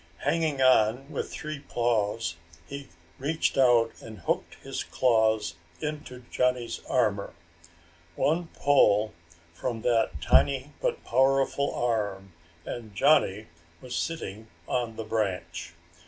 [0.25, 2.87] Hanging on with three paws he
[3.19, 7.35] reached out and hooked his claws into Johnny's armor.
[8.15, 9.13] One pull
[9.53, 12.33] from that tiny but powerful arm
[12.65, 13.45] and Johnny
[13.79, 15.75] was sitting on the branch.